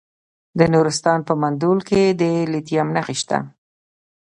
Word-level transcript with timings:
د 0.59 0.61
نورستان 0.73 1.19
په 1.27 1.33
مندول 1.41 1.79
کې 1.89 2.01
د 2.19 2.23
لیتیم 2.51 2.87
نښې 2.95 3.15
شته. 3.21 3.37